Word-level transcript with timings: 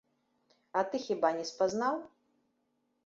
А 0.79 0.83
ты 0.93 1.01
хіба 1.03 1.31
не 1.37 1.45
спазнаў? 1.53 2.01